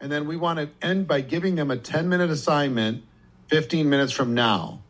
[0.00, 3.04] And then we want to end by giving them a 10 minute assignment
[3.48, 4.82] 15 minutes from now.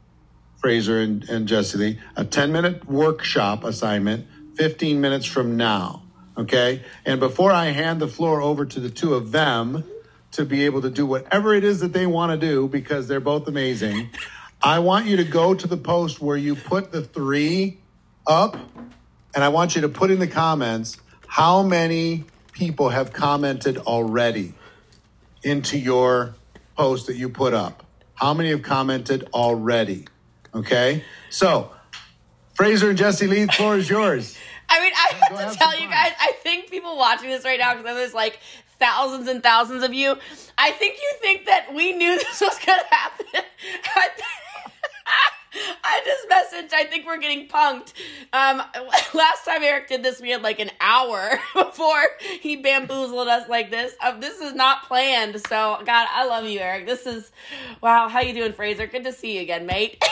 [0.56, 4.26] Fraser and, and Jesse Lee, a 10 minute workshop assignment
[4.56, 6.02] 15 minutes from now.
[6.36, 6.82] Okay.
[7.04, 9.84] And before I hand the floor over to the two of them
[10.32, 13.20] to be able to do whatever it is that they want to do because they're
[13.20, 14.10] both amazing,
[14.62, 17.78] I want you to go to the post where you put the three
[18.26, 18.56] up
[19.34, 20.96] and I want you to put in the comments
[21.26, 24.54] how many people have commented already
[25.42, 26.34] into your
[26.76, 27.84] post that you put up.
[28.14, 30.06] How many have commented already?
[30.54, 31.04] Okay.
[31.30, 31.72] So,
[32.54, 34.38] Fraser and Jesse Lee, the floor is yours.
[34.68, 37.44] I mean, I Go have have to tell you guys, I think people watching this
[37.44, 38.38] right now, because there's like
[38.78, 40.16] thousands and thousands of you,
[40.56, 43.26] I think you think that we knew this was going to happen.
[45.84, 47.92] I, just messaged, I think we're getting punked.
[48.32, 48.62] Um,
[49.14, 52.02] last time Eric did this, we had like an hour before
[52.40, 53.94] he bamboozled us like this.
[54.02, 55.40] Um, this is not planned.
[55.48, 56.86] So, God, I love you, Eric.
[56.86, 57.30] This is,
[57.80, 58.86] wow, how you doing, Fraser?
[58.86, 60.02] Good to see you again, mate.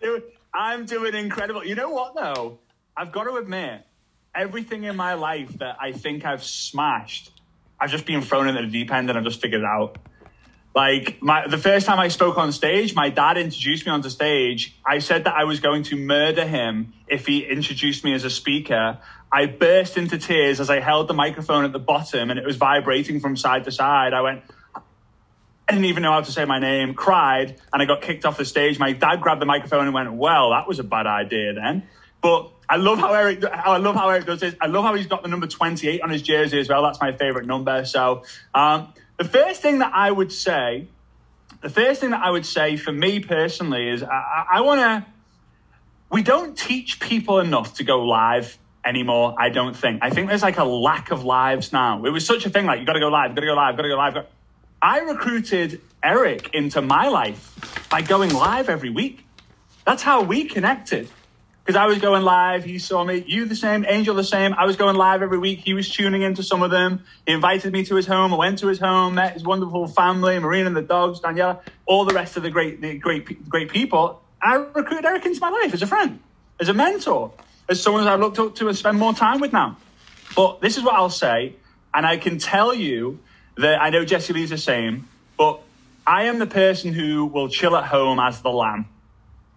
[0.00, 0.22] Dude,
[0.54, 1.64] I'm doing incredible.
[1.64, 2.58] You know what though?
[2.96, 3.82] I've got to admit,
[4.34, 7.32] everything in my life that I think I've smashed,
[7.80, 9.98] I've just been thrown into the deep end and I've just figured out.
[10.76, 14.78] Like my the first time I spoke on stage, my dad introduced me onto stage.
[14.86, 18.30] I said that I was going to murder him if he introduced me as a
[18.30, 18.98] speaker.
[19.32, 22.56] I burst into tears as I held the microphone at the bottom and it was
[22.56, 24.12] vibrating from side to side.
[24.12, 24.42] I went,
[25.66, 28.36] I didn't even know how to say my name, cried, and I got kicked off
[28.36, 28.78] the stage.
[28.78, 31.84] My dad grabbed the microphone and went, "Well, that was a bad idea then."
[32.20, 34.54] But I love how Eric, how I love how Eric does this.
[34.60, 36.82] I love how he's got the number twenty-eight on his jersey as well.
[36.82, 37.84] That's my favorite number.
[37.86, 38.24] So,
[38.54, 40.88] um, the first thing that I would say,
[41.62, 45.06] the first thing that I would say for me personally is I, I, want to.
[46.10, 49.34] We don't teach people enough to go live anymore.
[49.38, 50.00] I don't think.
[50.02, 52.04] I think there's like a lack of lives now.
[52.04, 53.76] It was such a thing like you got to go live, got to go live,
[53.76, 54.26] got to go live.
[54.80, 59.24] I recruited Eric into my life by going live every week.
[59.84, 61.08] That's how we connected.
[61.66, 64.54] Because I was going live, he saw me, you the same, Angel the same.
[64.54, 65.58] I was going live every week.
[65.58, 67.02] He was tuning into some of them.
[67.26, 68.32] He invited me to his home.
[68.32, 72.04] I went to his home, met his wonderful family, Marina and the dogs, Daniela, all
[72.04, 74.22] the rest of the great, the great, great people.
[74.40, 76.20] I recruited Eric into my life as a friend,
[76.60, 77.32] as a mentor,
[77.68, 79.76] as someone I looked up to and spend more time with now.
[80.36, 81.56] But this is what I'll say,
[81.92, 83.18] and I can tell you
[83.56, 85.60] that I know Jesse Lee's the same, but
[86.06, 88.86] I am the person who will chill at home as the lamb.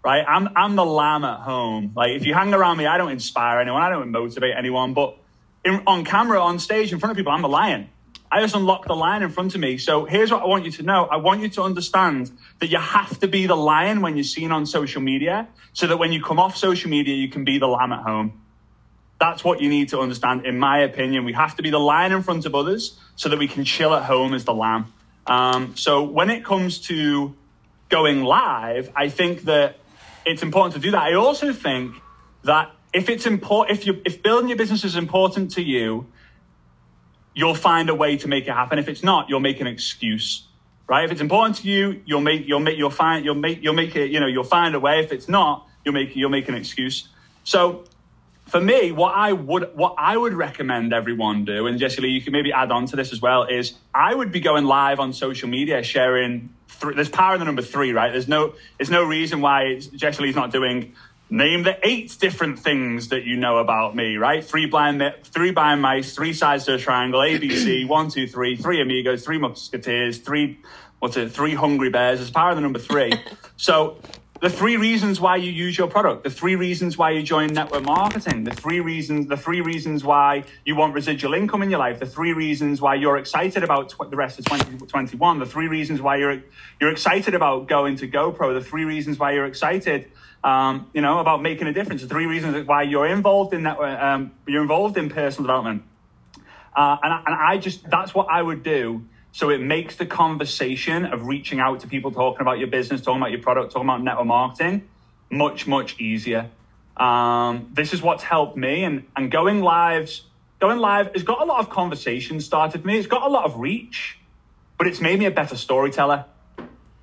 [0.03, 0.23] Right?
[0.27, 1.91] I'm I'm the lamb at home.
[1.95, 5.17] Like if you hang around me, I don't inspire anyone, I don't motivate anyone, but
[5.65, 7.89] in, on camera, on stage, in front of people, I'm the lion.
[8.31, 9.77] I just unlock the lion in front of me.
[9.79, 11.05] So here's what I want you to know.
[11.05, 14.51] I want you to understand that you have to be the lion when you're seen
[14.51, 17.67] on social media, so that when you come off social media, you can be the
[17.67, 18.41] lamb at home.
[19.19, 21.25] That's what you need to understand, in my opinion.
[21.25, 23.93] We have to be the lion in front of others so that we can chill
[23.93, 24.93] at home as the lamb.
[25.27, 27.35] Um, so when it comes to
[27.89, 29.78] going live, I think that
[30.29, 31.01] it's important to do that.
[31.01, 31.95] I also think
[32.43, 36.07] that if it's important, if you if building your business is important to you,
[37.33, 38.79] you'll find a way to make it happen.
[38.79, 40.47] If it's not, you'll make an excuse,
[40.87, 41.03] right?
[41.05, 43.95] If it's important to you, you'll make you'll make you'll find you'll make you'll make
[43.95, 44.11] it.
[44.11, 44.99] You know, you'll find a way.
[44.99, 47.09] If it's not, you'll make you'll make an excuse.
[47.43, 47.85] So
[48.49, 52.21] for me, what I would what I would recommend everyone do, and Jesse Lee, you
[52.21, 55.13] can maybe add on to this as well, is I would be going live on
[55.13, 56.49] social media, sharing.
[56.81, 58.11] Th- there's power in the number three, right?
[58.11, 60.93] There's no there's no reason why Jesse Lee's not doing.
[61.31, 64.43] Name the eight different things that you know about me, right?
[64.43, 68.81] Three blind, three blind mice, three sides to a triangle, ABC, one, two, three, three
[68.81, 70.57] amigos, three musketeers, three,
[70.97, 71.31] what's it?
[71.31, 72.17] Three hungry bears.
[72.17, 73.13] There's power in the number three.
[73.57, 73.99] so
[74.41, 77.83] the three reasons why you use your product, the three reasons why you join network
[77.83, 81.99] marketing, the three reasons, the three reasons why you want residual income in your life,
[81.99, 86.01] the three reasons why you're excited about tw- the rest of 2021, the three reasons
[86.01, 86.41] why you're
[86.79, 90.09] you're excited about going to GoPro, the three reasons why you're excited,
[90.43, 93.77] um, you know, about making a difference, the three reasons why you're involved in that,
[93.79, 95.83] um, you're involved in personal development.
[96.73, 99.05] Uh, and, and I just, that's what I would do.
[99.31, 103.21] So it makes the conversation of reaching out to people, talking about your business, talking
[103.21, 104.87] about your product, talking about network marketing,
[105.29, 106.49] much, much easier.
[106.97, 108.83] Um, this is what's helped me.
[108.83, 110.23] And, and going lives,
[110.59, 112.97] going live has got a lot of conversation started for me.
[112.97, 114.17] It's got a lot of reach,
[114.77, 116.25] but it's made me a better storyteller.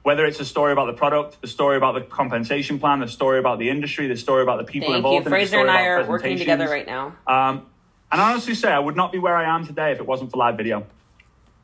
[0.03, 3.41] Whether it's a story about the product, the story about the compensation plan, the story
[3.41, 5.19] about the industry, the story about the people Thank involved you.
[5.19, 7.17] in the Fraser and I are working together right now.
[7.27, 7.67] Um,
[8.13, 10.31] and I honestly say I would not be where I am today if it wasn't
[10.31, 10.87] for live video.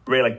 [0.07, 0.39] Really.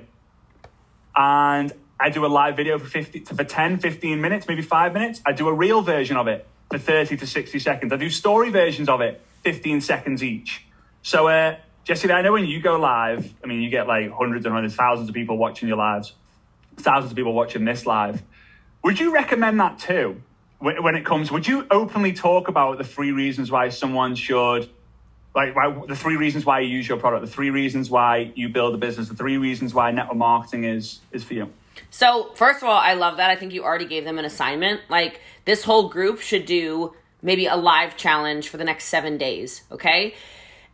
[1.16, 5.22] And I do a live video for 50 for 10, 15 minutes, maybe five minutes.
[5.26, 7.94] I do a real version of it for 30 to 60 seconds.
[7.94, 10.66] I do story versions of it, 15 seconds each.
[11.02, 14.46] So uh, Jesse, I know when you go live, I mean, you get like hundreds
[14.46, 16.14] and hundreds, thousands of people watching your lives,
[16.78, 18.24] thousands of people watching this live.
[18.84, 20.22] Would you recommend that too?
[20.60, 24.70] When it comes, would you openly talk about the three reasons why someone should,
[25.36, 28.50] like, why, the three reasons why you use your product, the three reasons why you
[28.50, 31.50] build a business, the three reasons why network marketing is is for you?
[31.90, 33.30] So, first of all, I love that.
[33.30, 34.82] I think you already gave them an assignment.
[34.90, 39.64] Like, this whole group should do maybe a live challenge for the next seven days,
[39.72, 40.14] okay?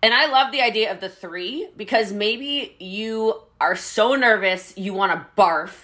[0.02, 4.94] And I love the idea of the three because maybe you are so nervous you
[4.94, 5.84] want to barf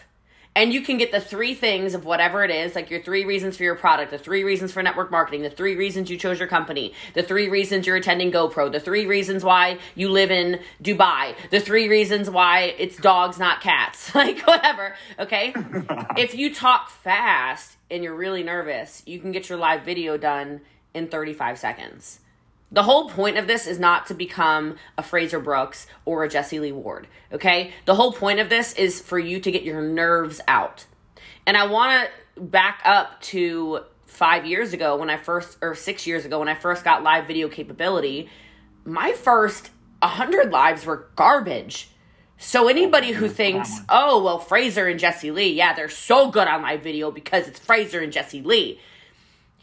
[0.56, 3.58] and you can get the three things of whatever it is like your three reasons
[3.58, 6.48] for your product the three reasons for network marketing the three reasons you chose your
[6.48, 11.36] company the three reasons you're attending gopro the three reasons why you live in dubai
[11.52, 15.54] the three reasons why it's dogs not cats like whatever okay?
[16.18, 20.62] If you talk fast and you're really nervous you can get your live video done
[20.94, 22.20] in 35 seconds
[22.76, 26.60] the whole point of this is not to become a Fraser Brooks or a Jesse
[26.60, 27.72] Lee Ward, okay?
[27.86, 30.86] The whole point of this is for you to get your nerves out.
[31.48, 36.06] And I want to back up to five years ago when I first, or six
[36.06, 38.30] years ago when I first got live video capability.
[38.84, 41.92] My first 100 lives were garbage.
[42.38, 46.62] So anybody who thinks, oh, well, Fraser and Jesse Lee, yeah, they're so good on
[46.62, 48.82] live video because it's Fraser and Jesse Lee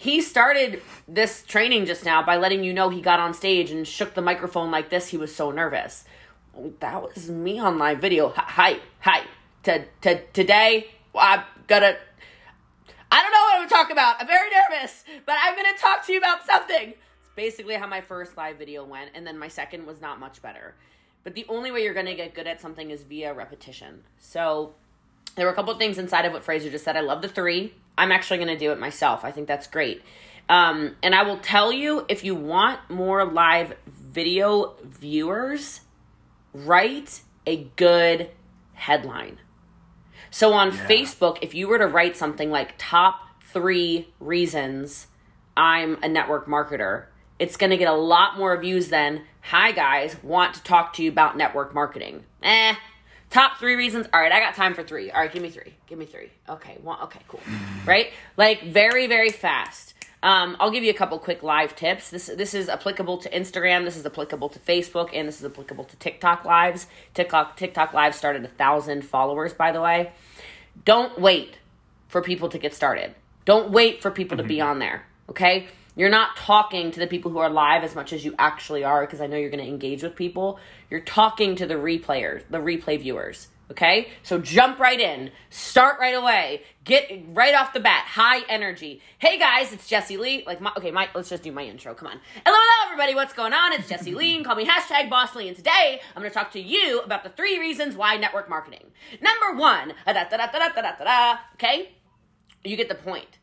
[0.02, 3.86] he started this training just now by letting you know he got on stage and
[3.86, 5.06] shook the microphone like this.
[5.06, 6.04] He was so nervous.
[6.80, 8.30] That was me on live video.
[8.34, 9.22] Hi, hi.
[9.62, 11.96] To, to, today, I'm gonna.
[13.12, 14.20] I don't know what I'm gonna talk about.
[14.20, 16.94] I'm very nervous, but I'm gonna talk to you about something.
[17.20, 20.42] It's basically how my first live video went, and then my second was not much
[20.42, 20.74] better.
[21.22, 24.02] But the only way you're gonna get good at something is via repetition.
[24.18, 24.74] So
[25.36, 26.96] there were a couple things inside of what Fraser just said.
[26.96, 27.74] I love the three.
[27.96, 29.24] I'm actually going to do it myself.
[29.24, 30.02] I think that's great.
[30.48, 35.82] Um, and I will tell you if you want more live video viewers,
[36.52, 38.30] write a good
[38.74, 39.38] headline.
[40.30, 40.86] So on yeah.
[40.88, 45.08] Facebook, if you were to write something like top three reasons
[45.56, 47.06] I'm a network marketer,
[47.38, 51.02] it's going to get a lot more views than, hi guys, want to talk to
[51.02, 52.24] you about network marketing.
[52.42, 52.74] Eh,
[53.32, 54.06] Top three reasons.
[54.12, 55.10] All right, I got time for three.
[55.10, 55.72] All right, give me three.
[55.86, 56.28] Give me three.
[56.50, 57.00] Okay, one.
[57.04, 57.40] Okay, cool.
[57.86, 58.12] Right?
[58.36, 59.94] Like very, very fast.
[60.22, 62.10] Um, I'll give you a couple quick live tips.
[62.10, 63.86] This this is applicable to Instagram.
[63.86, 66.86] This is applicable to Facebook, and this is applicable to TikTok lives.
[67.14, 70.12] TikTok TikTok live started a thousand followers, by the way.
[70.84, 71.58] Don't wait
[72.08, 73.14] for people to get started.
[73.46, 74.46] Don't wait for people mm-hmm.
[74.46, 74.68] to be mm-hmm.
[74.68, 75.06] on there.
[75.30, 78.82] Okay you're not talking to the people who are live as much as you actually
[78.84, 80.58] are because I know you're going to engage with people.
[80.90, 83.48] You're talking to the replayers, the replay viewers.
[83.70, 84.08] Okay?
[84.22, 85.30] So jump right in.
[85.50, 86.62] Start right away.
[86.84, 88.04] Get right off the bat.
[88.06, 89.00] High energy.
[89.18, 90.44] Hey guys, it's Jesse Lee.
[90.46, 91.94] Like, my, okay, Mike, let's just do my intro.
[91.94, 92.20] Come on.
[92.44, 93.14] Hello, hello, everybody.
[93.14, 93.72] What's going on?
[93.72, 94.42] It's Jesse Lee.
[94.44, 95.48] Call me hashtag Boss Lee.
[95.48, 98.92] And today, I'm going to talk to you about the three reasons why network marketing.
[99.20, 101.92] Number one, uh, okay?
[102.64, 103.38] You get the point.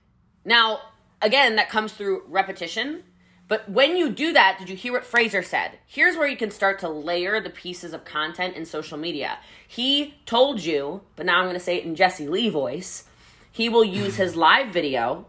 [0.46, 0.80] Now,
[1.22, 3.04] again, that comes through repetition.
[3.48, 5.80] But when you do that, did you hear what Fraser said?
[5.88, 9.40] Here's where you can start to layer the pieces of content in social media.
[9.68, 13.06] He told you, but now I'm going to say it in Jesse Lee voice.
[13.52, 15.26] He will use his live video,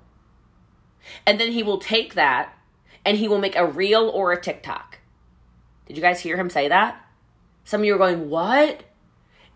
[1.26, 2.54] and then he will take that
[3.04, 4.98] and he will make a reel or a TikTok.
[5.86, 7.02] Did you guys hear him say that?
[7.64, 8.84] Some of you are going, What?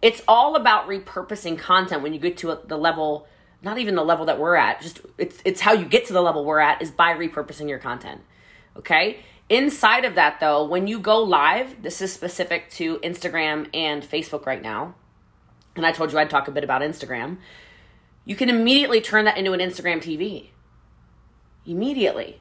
[0.01, 3.27] It's all about repurposing content when you get to the level
[3.65, 6.21] not even the level that we're at just it's it's how you get to the
[6.21, 8.21] level we're at is by repurposing your content
[8.77, 9.21] okay?
[9.49, 14.47] Inside of that though when you go live this is specific to instagram and facebook
[14.47, 14.95] right now
[15.77, 17.37] and i told you i'd talk a bit about instagram
[18.25, 20.49] you can immediately turn that into an instagram tv
[21.67, 22.41] immediately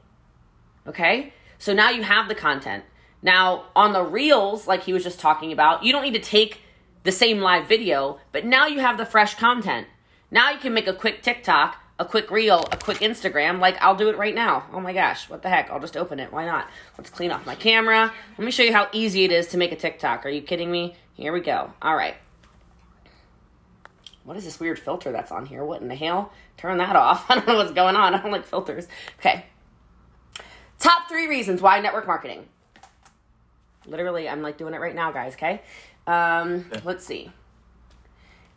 [0.88, 1.34] okay?
[1.58, 2.84] So now you have the content.
[3.22, 6.62] Now on the reels like he was just talking about you don't need to take
[7.04, 9.88] the same live video but now you have the fresh content
[10.34, 13.60] now you can make a quick TikTok, a quick reel, a quick Instagram.
[13.60, 14.66] Like I'll do it right now.
[14.74, 15.70] Oh my gosh, what the heck?
[15.70, 16.34] I'll just open it.
[16.34, 16.68] Why not?
[16.98, 18.12] Let's clean off my camera.
[18.38, 20.26] Let me show you how easy it is to make a TikTok.
[20.26, 20.96] Are you kidding me?
[21.14, 21.74] Here we go.
[21.84, 22.16] All right.
[24.24, 25.64] What is this weird filter that's on here?
[25.64, 26.34] What in the hell?
[26.58, 27.26] Turn that off.
[27.30, 28.16] I don't know what's going on.
[28.16, 28.88] I don't like filters.
[29.20, 29.46] Okay.
[30.80, 32.48] Top three reasons why network marketing.
[33.86, 35.62] Literally, I'm like doing it right now, guys, okay?
[36.08, 37.32] Um, let's see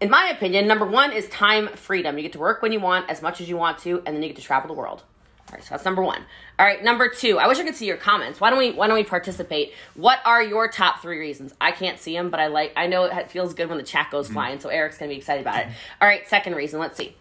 [0.01, 2.17] in my opinion, number one is time freedom.
[2.17, 4.23] You get to work when you want, as much as you want to, and then
[4.23, 5.03] you get to travel the world.
[5.49, 6.23] All right, so that's number one.
[6.59, 7.39] All right, number two.
[7.39, 8.41] I wish I could see your comments.
[8.41, 9.73] Why don't we Why don't we participate?
[9.95, 11.55] What are your top three reasons?
[11.61, 12.73] I can't see them, but I like.
[12.77, 14.35] I know it feels good when the chat goes mm-hmm.
[14.35, 14.61] flying.
[14.61, 15.69] So Eric's gonna be excited about it.
[16.01, 16.81] All right, second reason.
[16.81, 17.15] Let's see.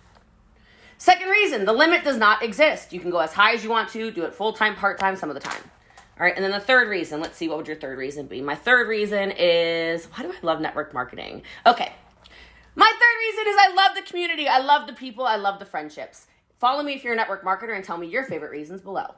[0.98, 2.92] Second reason: the limit does not exist.
[2.92, 4.10] You can go as high as you want to.
[4.10, 5.62] Do it full time, part time, some of the time.
[6.18, 8.42] All right, and then the third reason, let's see, what would your third reason be?
[8.42, 11.42] My third reason is why do I love network marketing?
[11.66, 11.92] Okay,
[12.76, 15.66] my third reason is I love the community, I love the people, I love the
[15.66, 16.28] friendships.
[16.60, 19.16] Follow me if you're a network marketer and tell me your favorite reasons below.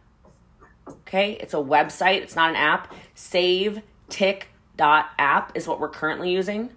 [0.88, 1.34] Okay?
[1.34, 2.94] It's a website, it's not an app.
[3.15, 3.82] Savetick.app
[5.56, 6.72] is what we're currently using.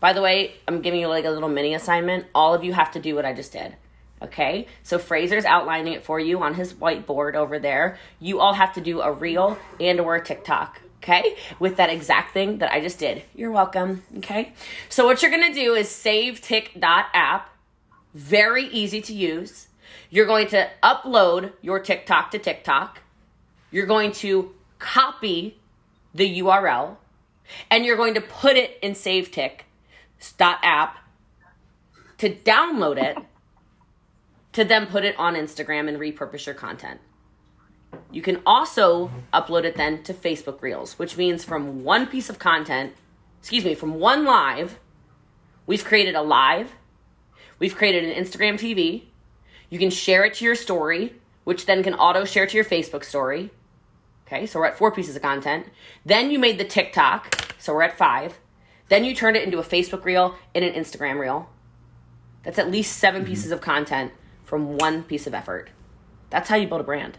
[0.00, 2.26] By the way, I'm giving you like a little mini assignment.
[2.34, 3.76] All of you have to do what I just did.
[4.22, 4.66] Okay?
[4.82, 7.98] So Fraser's outlining it for you on his whiteboard over there.
[8.20, 12.32] You all have to do a reel and or a TikTok okay, with that exact
[12.32, 13.22] thing that I just did.
[13.34, 14.52] You're welcome, okay?
[14.88, 17.48] So what you're gonna do is save tick.app,
[18.14, 19.68] very easy to use.
[20.10, 23.02] You're going to upload your TikTok to TikTok.
[23.76, 25.60] You're going to copy
[26.14, 26.96] the URL
[27.70, 30.98] and you're going to put it in SaveTick.app
[32.16, 33.18] to download it
[34.54, 37.00] to then put it on Instagram and repurpose your content.
[38.10, 42.38] You can also upload it then to Facebook Reels, which means from one piece of
[42.38, 42.94] content,
[43.40, 44.78] excuse me, from one live,
[45.66, 46.72] we've created a live,
[47.58, 49.02] we've created an Instagram TV.
[49.68, 53.04] You can share it to your story, which then can auto share to your Facebook
[53.04, 53.50] story.
[54.26, 55.66] Okay, so we're at four pieces of content.
[56.04, 58.38] Then you made the TikTok, so we're at five.
[58.88, 61.48] Then you turned it into a Facebook reel and an Instagram reel.
[62.42, 63.28] That's at least 7 mm-hmm.
[63.28, 65.70] pieces of content from one piece of effort.
[66.30, 67.18] That's how you build a brand.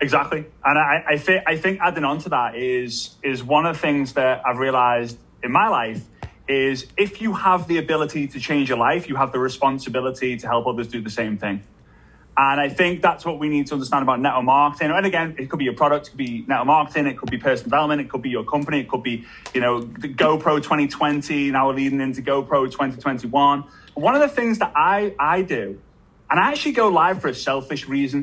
[0.00, 3.76] Exactly, and I, I think I think adding on to that is is one of
[3.76, 6.02] the things that I've realized in my life
[6.48, 10.46] is if you have the ability to change your life, you have the responsibility to
[10.48, 11.62] help others do the same thing.
[12.34, 14.90] And I think that's what we need to understand about network marketing.
[14.90, 17.36] And again, it could be a product, it could be network marketing, it could be
[17.36, 21.50] personal development, it could be your company, it could be, you know, the GoPro 2020,
[21.50, 23.64] now we're leading into GoPro 2021.
[23.94, 25.78] One of the things that I, I do,
[26.30, 28.20] and I actually go live for a selfish reason.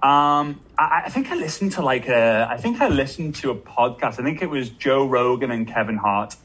[0.00, 3.56] Um, I, I, think I listened to like a, I think I listened to a
[3.56, 4.20] podcast.
[4.20, 6.36] I think it was Joe Rogan and Kevin Hart.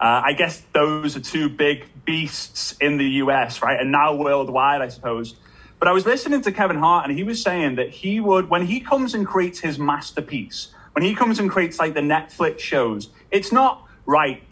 [0.00, 3.80] Uh, I guess those are two big beasts in the US, right?
[3.80, 5.34] And now worldwide, I suppose.
[5.82, 8.64] But I was listening to Kevin Hart and he was saying that he would, when
[8.64, 13.08] he comes and creates his masterpiece, when he comes and creates like the Netflix shows,
[13.32, 14.44] it's not right.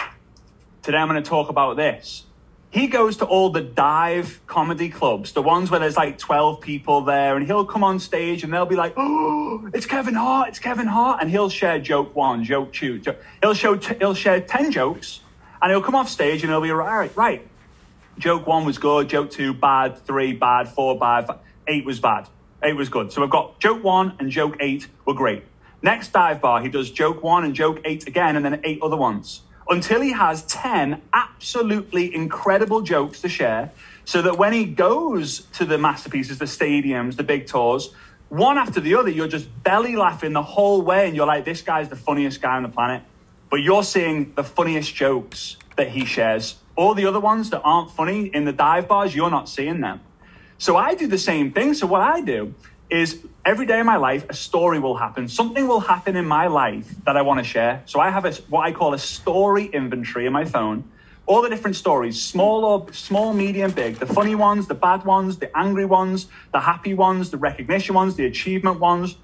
[0.83, 2.25] Today I'm going to talk about this
[2.71, 7.03] he goes to all the dive comedy clubs, the ones where there's like 12 people
[7.03, 10.61] there, and he'll come on stage and they'll be like, Oh, it's Kevin Hart, it's
[10.61, 11.21] Kevin Hart.
[11.21, 13.01] And he'll share joke one, joke two.
[13.01, 13.19] Joke.
[13.43, 15.21] He'll, show t- he'll share 10 jokes
[15.61, 17.50] and he'll come off stage and he'll be right, right.
[18.21, 22.29] Joke one was good, joke two, bad, three, bad, four, bad, five, eight was bad.
[22.62, 23.11] Eight was good.
[23.11, 25.43] So we've got joke one and joke eight were great.
[25.81, 28.97] Next dive bar, he does joke one and joke eight again, and then eight other
[28.97, 33.71] ones until he has 10 absolutely incredible jokes to share
[34.05, 37.95] so that when he goes to the masterpieces, the stadiums, the big tours,
[38.29, 41.62] one after the other, you're just belly laughing the whole way and you're like, this
[41.62, 43.03] guy's the funniest guy on the planet.
[43.49, 46.57] But you're seeing the funniest jokes that he shares.
[46.81, 50.01] All the other ones that aren't funny in the dive bars, you're not seeing them.
[50.57, 51.75] So I do the same thing.
[51.75, 52.55] So what I do
[52.89, 55.29] is every day in my life, a story will happen.
[55.29, 57.83] Something will happen in my life that I want to share.
[57.85, 60.85] So I have a, what I call a story inventory in my phone.
[61.27, 65.37] All the different stories, small or small, medium, big, the funny ones, the bad ones,
[65.37, 69.19] the angry ones, the happy ones, the recognition ones, the achievement ones,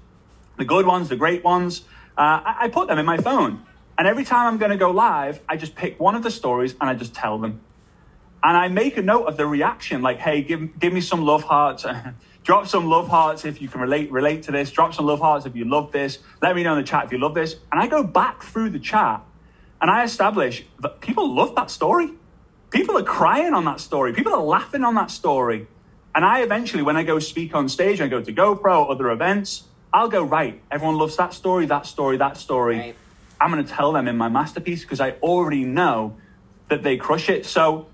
[0.57, 1.81] the good ones, the great ones.
[2.15, 3.63] Uh, I, I put them in my phone.
[3.97, 6.75] And every time I'm going to go live, I just pick one of the stories
[6.79, 7.61] and I just tell them.
[8.43, 11.43] And I make a note of the reaction, like, hey, give, give me some love
[11.43, 11.85] hearts.
[12.43, 14.71] Drop some love hearts if you can relate relate to this.
[14.71, 16.19] Drop some love hearts if you love this.
[16.41, 17.57] Let me know in the chat if you love this.
[17.71, 19.21] And I go back through the chat
[19.81, 22.11] and I establish that people love that story.
[22.69, 24.13] People are crying on that story.
[24.13, 25.67] People are laughing on that story.
[26.15, 29.65] And I eventually, when I go speak on stage, I go to GoPro, other events,
[29.93, 32.77] I'll go, right, everyone loves that story, that story, that story.
[32.77, 32.95] Right.
[33.39, 36.17] I'm going to tell them in my masterpiece because I already know
[36.69, 37.45] that they crush it.
[37.45, 37.87] So,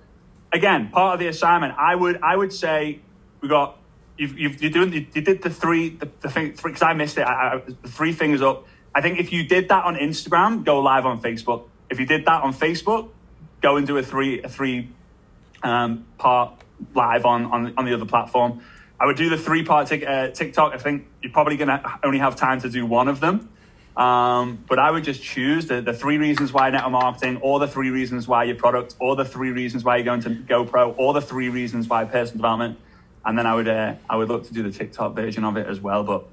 [0.51, 2.99] again, part of the assignment, I would, I would say
[3.41, 3.77] we got
[4.17, 7.21] you've, you've, you're doing, you, did the three, the, the thing, because I missed it.
[7.21, 8.65] I, I, the three fingers up.
[8.95, 11.67] I think if you did that on Instagram, go live on Facebook.
[11.89, 13.09] If you did that on Facebook,
[13.61, 14.89] go and do a three, a three
[15.63, 16.53] um, part
[16.93, 18.61] live on, on, on the other platform.
[18.99, 20.73] I would do the three part tic, uh, TikTok.
[20.73, 23.49] I think you're probably going to only have time to do one of them.
[23.95, 27.67] Um, but I would just choose the, the three reasons why network marketing, or the
[27.67, 31.13] three reasons why your product, or the three reasons why you're going to GoPro, or
[31.13, 32.79] the three reasons why personal development,
[33.23, 35.67] and then I would uh, I would look to do the TikTok version of it
[35.67, 36.03] as well.
[36.03, 36.25] But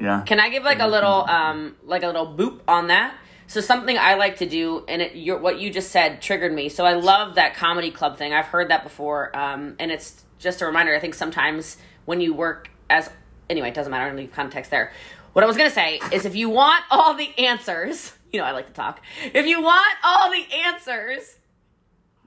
[0.00, 3.14] yeah, Can I give like a little um like a little boop on that?
[3.48, 6.68] So something I like to do, and it, your, what you just said triggered me.
[6.68, 8.34] So I love that comedy club thing.
[8.34, 10.94] I've heard that before, um, and it's just a reminder.
[10.94, 13.10] I think sometimes when you work as
[13.50, 14.04] anyway, it doesn't matter.
[14.04, 14.92] I don't leave context there.
[15.38, 18.50] What I was gonna say is, if you want all the answers, you know I
[18.50, 19.00] like to talk.
[19.22, 21.36] If you want all the answers,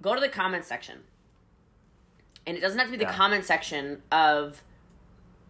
[0.02, 1.00] go to the comment section,
[2.48, 3.14] and it doesn't have to be the Yeah.
[3.14, 4.64] comment section of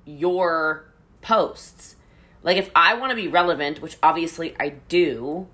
[0.06, 0.92] your
[1.22, 1.98] posts.
[2.42, 5.48] Like if I want to be relevant, which obviously I do,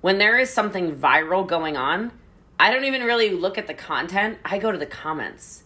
[0.00, 2.12] when there is something viral going on,
[2.58, 4.38] I don't even really look at the content.
[4.46, 5.64] I go to the comments.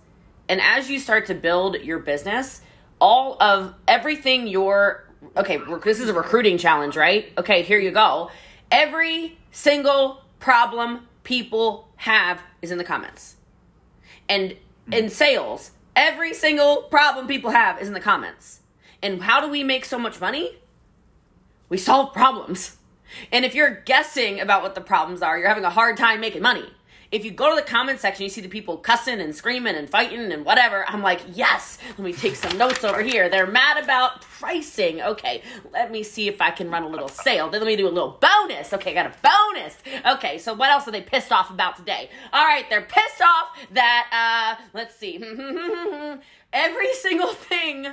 [0.49, 2.63] And as you start to build your business,
[3.01, 7.33] all of everything your okay, this is a recruiting challenge, right?
[7.39, 8.31] Okay, here you go.
[8.71, 13.37] Every single problem people have is in the comments.
[14.29, 14.57] And
[14.91, 18.61] in sales every single problem people have is in the comments.
[19.03, 20.57] And how do we make so much money?
[21.69, 22.77] We solve problems.
[23.33, 26.43] And if you're guessing about what the problems are you're having a hard time making
[26.43, 26.71] money
[27.11, 29.89] if you go to the comment section you see the people cussing and screaming and
[29.89, 30.85] fighting and whatever.
[30.89, 33.29] I'm like yes let me take some notes over here.
[33.29, 35.01] They're mad about pricing.
[35.03, 37.49] Okay let me see if i can run a little sale.
[37.51, 38.73] Then let me do a little bonus.
[38.73, 39.79] Okay I got a bonus.
[40.15, 42.11] Okay so what else are they pissed off about today?
[42.33, 45.17] All right they're pissed off that uh let's see.
[46.53, 47.87] Every single thing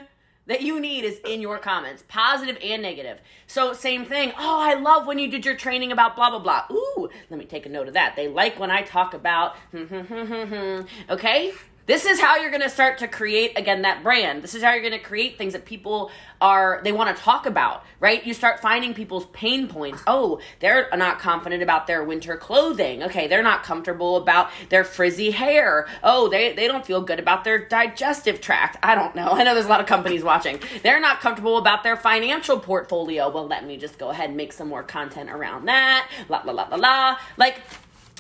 [0.48, 3.20] that you need is in your comments, positive and negative.
[3.48, 4.32] So, same thing.
[4.38, 6.66] Oh, I love when you did your training about blah, blah, blah.
[6.72, 8.16] Ooh, let me take a note of that.
[8.16, 11.54] They like when I talk about, hmm, hmm, hmm, okay?
[11.88, 14.42] This is how you're gonna start to create, again, that brand.
[14.42, 16.10] This is how you're gonna create things that people
[16.42, 18.26] are, they wanna talk about, right?
[18.26, 20.02] You start finding people's pain points.
[20.08, 23.04] Oh, they're not confident about their winter clothing.
[23.04, 25.88] Okay, they're not comfortable about their frizzy hair.
[26.04, 28.78] Oh, they, they don't feel good about their digestive tract.
[28.82, 29.28] I don't know.
[29.34, 30.60] I know there's a lot of companies watching.
[30.82, 33.30] They're not comfortable about their financial portfolio.
[33.30, 36.10] Well, let me just go ahead and make some more content around that.
[36.30, 37.18] La la la la la.
[37.38, 37.62] Like,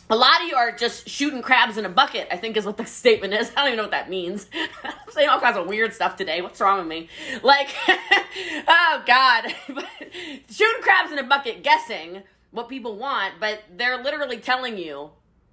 [0.09, 2.77] a lot of you are just shooting crabs in a bucket, I think is what
[2.77, 3.51] the statement is.
[3.51, 4.47] I don't even know what that means.
[4.83, 6.41] I'm saying all kinds of weird stuff today.
[6.41, 7.09] What's wrong with me?
[7.43, 7.69] Like,
[8.67, 9.53] oh God.
[10.49, 15.11] shooting crabs in a bucket, guessing what people want, but they're literally telling you,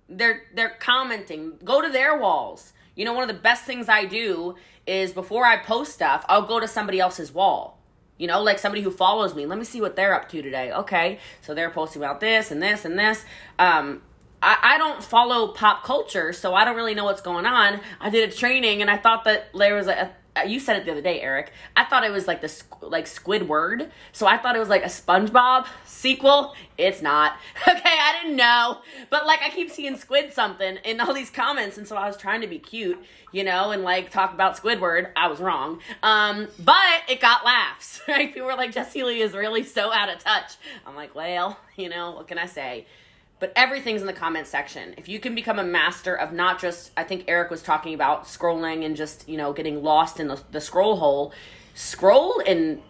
[0.09, 1.55] they're they're commenting.
[1.65, 2.73] Go to their walls.
[2.95, 6.47] You know, one of the best things I do is before I post stuff, I'll
[6.47, 7.79] go to somebody else's wall.
[8.19, 9.47] You know, like somebody who follows me.
[9.47, 10.71] Let me see what they're up to today.
[10.73, 13.25] Okay, so they're posting about this and this and this.
[13.59, 14.03] Um,
[14.43, 17.81] I, I don't follow pop culture, so I don't really know what's going on.
[18.01, 20.11] I did a training, and I thought that there was a.
[20.47, 21.53] you said it the other day, Eric.
[21.77, 24.89] I thought it was like the like Squidward, so I thought it was like a
[24.89, 26.55] SpongeBob sequel.
[26.77, 27.37] It's not.
[27.69, 28.79] Okay, I didn't know,
[29.11, 32.17] but like I keep seeing Squid something in all these comments, and so I was
[32.17, 32.99] trying to be cute,
[33.31, 35.11] you know, and like talk about Squidward.
[35.17, 38.01] I was wrong, um, but it got laughs.
[38.09, 38.35] Right?
[38.35, 40.57] People were like, Jesse Lee is really so out of touch.
[40.85, 42.87] I'm like, well, you know, what can I say?
[43.43, 44.95] But everything's in the comment section.
[44.97, 48.27] If you can become a master of not just, I think Eric was talking about
[48.27, 51.33] scrolling and just, you know, getting lost in the, the scroll hole,
[51.75, 52.81] scroll and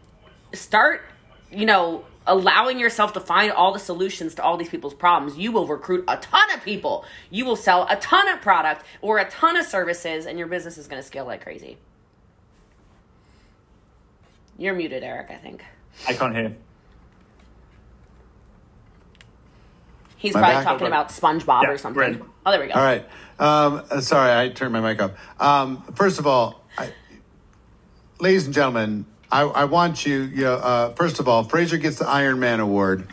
[0.53, 1.07] start,
[1.51, 5.39] you know, allowing yourself to find all the solutions to all these people's problems.
[5.39, 7.07] You will recruit a ton of people.
[7.31, 10.77] You will sell a ton of product or a ton of services, and your business
[10.77, 11.79] is going to scale like crazy.
[14.59, 15.65] You're muted, Eric, I think.
[16.07, 16.55] I can't hear.
[20.23, 20.65] He's My probably back?
[20.65, 22.13] talking about SpongeBob Yeah, or something.
[22.13, 22.23] great.
[22.47, 22.75] Oh, there we go.
[22.75, 23.05] All right.
[23.41, 25.11] Um, uh, sorry, I turned my mic off.
[25.41, 26.93] Um, first of all, I,
[28.21, 30.21] ladies and gentlemen, I, I want you.
[30.23, 33.09] You know, uh, first of all, Fraser gets the Iron Man award.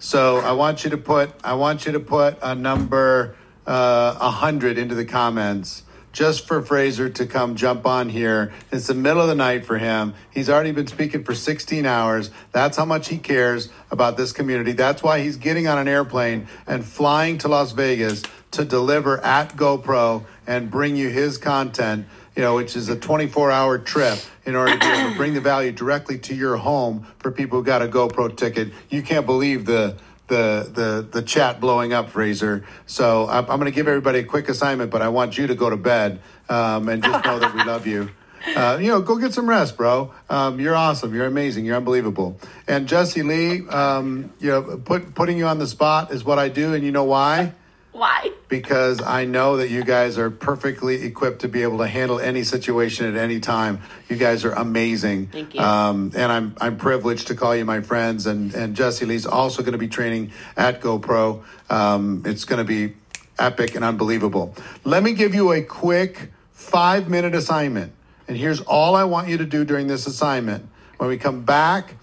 [0.00, 4.30] So I want you to put I want you to put a number uh, a
[4.30, 8.52] hundred into the comments just for Fraser to come jump on here.
[8.70, 10.14] It's the middle of the night for him.
[10.30, 12.30] He's already been speaking for 16 hours.
[12.52, 14.72] That's how much he cares about this community.
[14.72, 18.22] That's why he's getting on an airplane and flying to Las Vegas
[18.52, 23.50] to deliver at GoPro and bring you his content you know, which is a 24
[23.50, 27.58] hour trip in order to to bring the value directly to your home for people
[27.58, 28.72] who got a GoPro ticket.
[28.88, 29.96] You can't believe the,
[30.28, 32.64] the, the, the chat blowing up, Fraser.
[32.86, 35.54] So I'm, I'm going to give everybody a quick assignment, but I want you to
[35.54, 38.10] go to bed um, and just know that we love you.
[38.44, 40.12] Uh, you know, go get some rest, bro.
[40.28, 41.14] Um, you're awesome.
[41.14, 41.64] You're amazing.
[41.64, 42.40] You're unbelievable.
[42.66, 46.48] And Jesse Lee, um, you know, put, putting you on the spot is what I
[46.48, 47.52] do, and you know why?
[47.92, 48.32] Why?
[48.52, 52.44] because I know that you guys are perfectly equipped to be able to handle any
[52.44, 53.80] situation at any time.
[54.10, 55.28] You guys are amazing.
[55.28, 55.62] Thank you.
[55.62, 58.26] Um, and I'm I'm privileged to call you my friends.
[58.26, 61.42] And and Jesse Lee's also going to be training at GoPro.
[61.70, 62.94] Um, it's going to be
[63.38, 64.54] epic and unbelievable.
[64.84, 67.94] Let me give you a quick five minute assignment.
[68.28, 70.68] And here's all I want you to do during this assignment.
[70.98, 71.94] When we come back,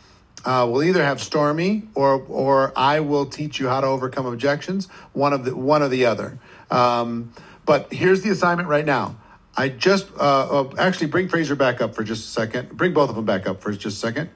[0.45, 4.87] uh, we'll either have Stormy or or I will teach you how to overcome objections.
[5.13, 6.39] One of the one or the other.
[6.71, 7.33] Um,
[7.65, 9.17] but here's the assignment right now.
[9.57, 12.77] I just uh, uh, actually bring Fraser back up for just a second.
[12.77, 14.29] Bring both of them back up for just a second,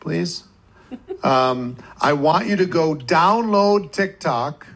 [0.00, 0.44] please.
[1.24, 4.66] Um, I want you to go download TikTok,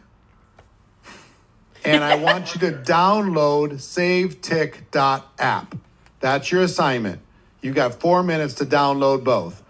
[1.85, 5.75] and I want you to download SaveTick.app.
[6.19, 7.21] That's your assignment.
[7.61, 9.61] You've got four minutes to download both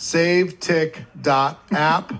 [0.00, 2.12] SaveTick.app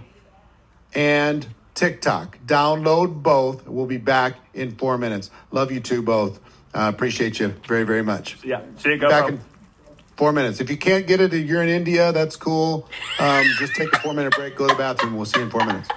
[0.95, 2.39] and TikTok.
[2.45, 3.67] Download both.
[3.67, 5.31] We'll be back in four minutes.
[5.51, 6.41] Love you two both.
[6.75, 8.37] Uh, appreciate you very, very much.
[8.45, 8.61] Yeah.
[8.77, 9.09] See you go.
[9.09, 9.41] Back in
[10.17, 10.61] four minutes.
[10.61, 12.87] If you can't get it, you're in India, that's cool.
[13.19, 15.17] Um, just take a four minute break, go to the bathroom.
[15.17, 15.89] We'll see you in four minutes.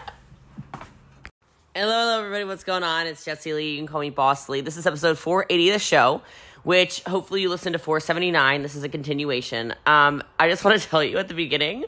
[1.75, 2.45] Hello, hello, everybody.
[2.45, 3.07] What's going on?
[3.07, 3.71] It's Jesse Lee.
[3.71, 4.61] You can call me Boss Lee.
[4.61, 6.21] This is episode 480 of the show,
[6.63, 8.63] which hopefully you listened to 479.
[8.63, 9.73] This is a continuation.
[9.85, 11.85] Um, I just want to tell you at the beginning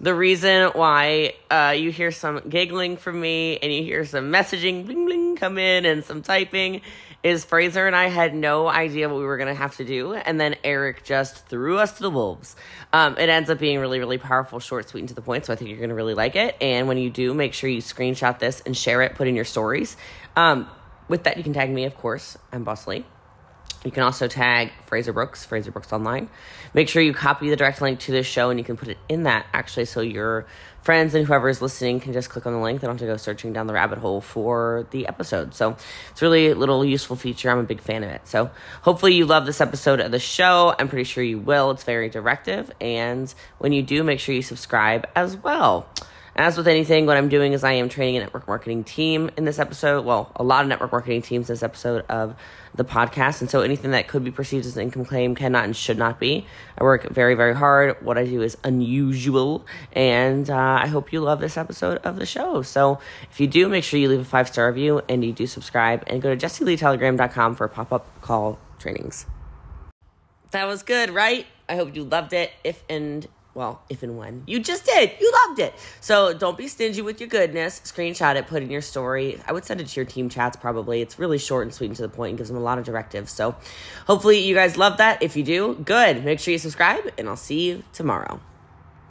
[0.00, 4.84] the reason why uh, you hear some giggling from me and you hear some messaging
[4.84, 6.82] bling bling come in and some typing
[7.22, 10.14] is Fraser and I had no idea what we were going to have to do.
[10.14, 12.54] And then Eric just threw us to the wolves.
[12.92, 15.46] Um, it ends up being really, really powerful, short, sweet, and to the point.
[15.46, 16.56] So I think you're going to really like it.
[16.60, 19.44] And when you do, make sure you screenshot this and share it, put in your
[19.44, 19.96] stories.
[20.36, 20.68] Um,
[21.08, 22.36] with that, you can tag me, of course.
[22.52, 23.04] I'm Boss Lee.
[23.84, 26.28] You can also tag Fraser Brooks, Fraser Brooks Online.
[26.74, 28.98] Make sure you copy the direct link to this show and you can put it
[29.08, 30.46] in that actually so your
[30.82, 32.80] friends and whoever is listening can just click on the link.
[32.80, 35.54] They don't have to go searching down the rabbit hole for the episode.
[35.54, 35.76] So
[36.10, 37.50] it's really a little useful feature.
[37.50, 38.26] I'm a big fan of it.
[38.26, 38.50] So
[38.82, 40.74] hopefully you love this episode of the show.
[40.78, 41.70] I'm pretty sure you will.
[41.72, 42.70] It's very directive.
[42.80, 45.88] And when you do, make sure you subscribe as well.
[46.38, 49.46] As with anything, what I'm doing is I am training a network marketing team in
[49.46, 50.04] this episode.
[50.04, 52.36] Well, a lot of network marketing teams in this episode of
[52.74, 53.40] the podcast.
[53.40, 56.20] And so anything that could be perceived as an income claim cannot and should not
[56.20, 56.46] be.
[56.76, 57.96] I work very, very hard.
[58.04, 59.64] What I do is unusual.
[59.94, 62.60] And uh, I hope you love this episode of the show.
[62.60, 62.98] So
[63.30, 66.04] if you do, make sure you leave a five star review and you do subscribe
[66.06, 69.24] and go to jesseleetelegram.com for pop up call trainings.
[70.50, 71.46] That was good, right?
[71.66, 72.52] I hope you loved it.
[72.62, 75.74] If and well, if and when you just did, you loved it.
[76.00, 77.80] So don't be stingy with your goodness.
[77.84, 79.40] Screenshot it, put in your story.
[79.48, 81.00] I would send it to your team chats probably.
[81.00, 82.84] It's really short and sweet and to the point and gives them a lot of
[82.84, 83.32] directives.
[83.32, 83.56] So
[84.06, 85.22] hopefully you guys love that.
[85.22, 86.22] If you do, good.
[86.22, 88.40] Make sure you subscribe, and I'll see you tomorrow.